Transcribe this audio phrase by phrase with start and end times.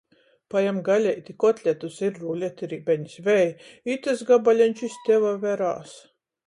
[0.53, 1.35] Pajem galeiti!
[1.43, 1.99] Kotletus!
[2.07, 3.21] Ir ruleti, ribenis.
[3.29, 3.47] Vei,
[3.97, 5.99] itys gabaleņš iz teve verās!